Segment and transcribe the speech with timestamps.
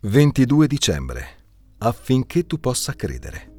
[0.00, 1.26] 22 dicembre.
[1.78, 3.52] Affinché tu possa credere.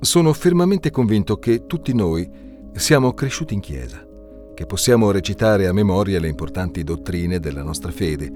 [0.00, 2.30] Sono fermamente convinto che tutti noi
[2.74, 4.06] siamo cresciuti in chiesa,
[4.54, 8.30] che possiamo recitare a memoria le importanti dottrine della nostra fede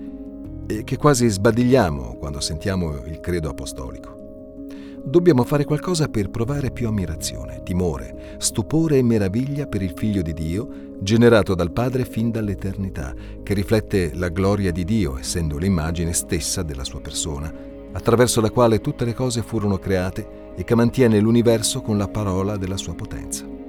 [0.66, 4.19] e che quasi sbadigliamo quando sentiamo il credo apostolico
[5.04, 10.32] dobbiamo fare qualcosa per provare più ammirazione, timore, stupore e meraviglia per il Figlio di
[10.32, 16.62] Dio, generato dal Padre fin dall'eternità, che riflette la gloria di Dio, essendo l'immagine stessa
[16.62, 17.52] della sua persona,
[17.92, 22.56] attraverso la quale tutte le cose furono create e che mantiene l'universo con la parola
[22.56, 23.59] della sua potenza.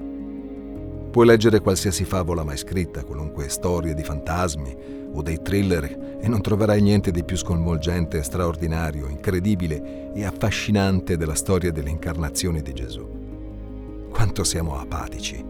[1.12, 4.78] Puoi leggere qualsiasi favola mai scritta, qualunque storia di fantasmi,
[5.12, 11.36] o dei thriller e non troverai niente di più sconvolgente, straordinario, incredibile e affascinante della
[11.36, 13.06] storia dell'incarnazione di Gesù.
[14.10, 15.44] Quanto siamo apatici,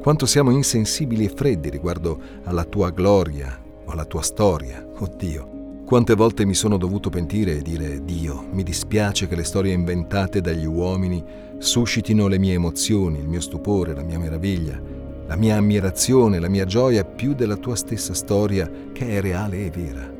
[0.00, 5.57] quanto siamo insensibili e freddi riguardo alla tua gloria o alla tua storia, oh Dio.
[5.88, 10.42] Quante volte mi sono dovuto pentire e dire Dio, mi dispiace che le storie inventate
[10.42, 11.24] dagli uomini
[11.56, 14.78] suscitino le mie emozioni, il mio stupore, la mia meraviglia,
[15.26, 19.70] la mia ammirazione, la mia gioia più della tua stessa storia che è reale e
[19.70, 20.12] vera.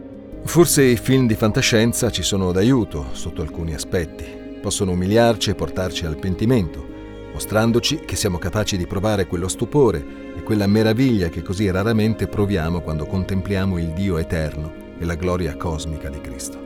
[0.43, 4.25] Forse i film di fantascienza ci sono d'aiuto sotto alcuni aspetti.
[4.63, 6.83] Possono umiliarci e portarci al pentimento,
[7.31, 10.03] mostrandoci che siamo capaci di provare quello stupore
[10.35, 15.57] e quella meraviglia che così raramente proviamo quando contempliamo il Dio eterno e la gloria
[15.57, 16.59] cosmica di Cristo.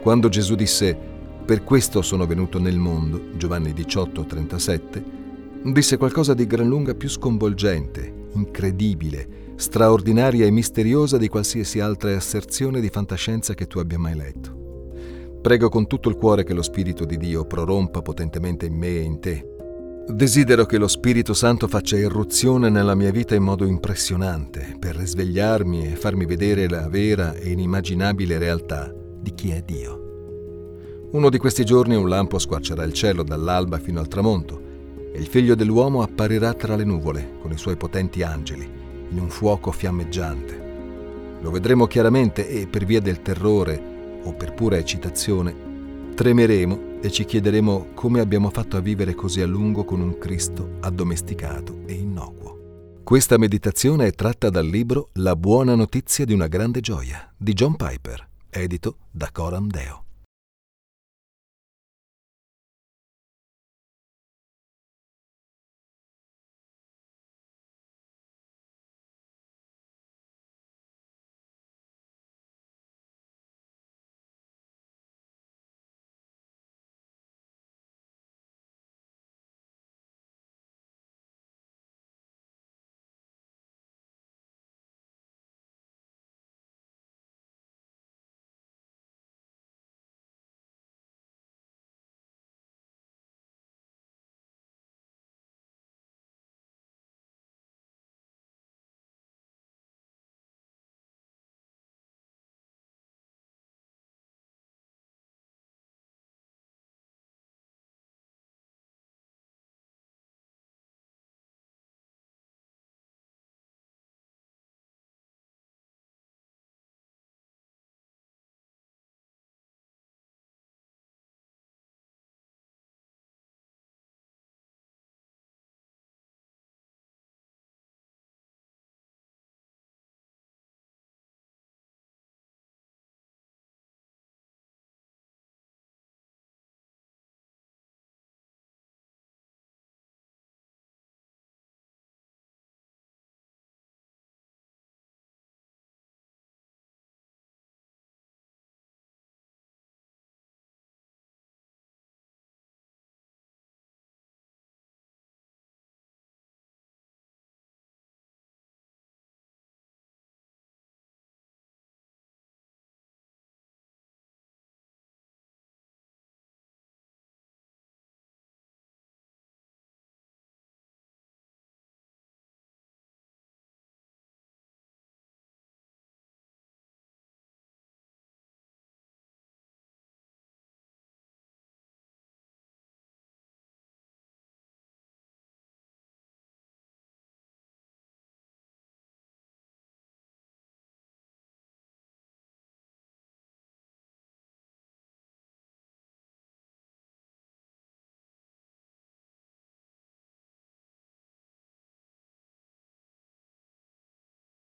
[0.00, 0.96] Quando Gesù disse
[1.44, 5.04] per questo sono venuto nel mondo, Giovanni 18, 37,
[5.64, 12.80] disse qualcosa di gran lunga più sconvolgente, incredibile, straordinaria e misteriosa di qualsiasi altra asserzione
[12.80, 14.58] di fantascienza che tu abbia mai letto.
[15.42, 19.00] Prego con tutto il cuore che lo Spirito di Dio prorompa potentemente in me e
[19.00, 19.59] in te.
[20.12, 25.92] Desidero che lo Spirito Santo faccia irruzione nella mia vita in modo impressionante per risvegliarmi
[25.92, 31.08] e farmi vedere la vera e inimmaginabile realtà di chi è Dio.
[31.12, 34.60] Uno di questi giorni un lampo squarcerà il cielo dall'alba fino al tramonto
[35.12, 38.68] e il figlio dell'uomo apparirà tra le nuvole con i suoi potenti angeli,
[39.10, 41.38] in un fuoco fiammeggiante.
[41.40, 45.69] Lo vedremo chiaramente e per via del terrore o per pura eccitazione
[46.20, 50.72] tremeremo e ci chiederemo come abbiamo fatto a vivere così a lungo con un Cristo
[50.80, 53.00] addomesticato e innocuo.
[53.02, 57.74] Questa meditazione è tratta dal libro La buona notizia di una grande gioia di John
[57.74, 60.09] Piper, edito da Coram Deo.